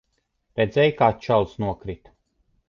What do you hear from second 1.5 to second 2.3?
nokrita?